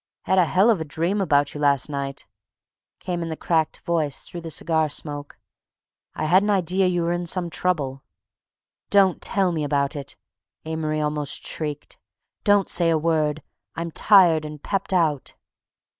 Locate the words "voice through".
3.81-4.41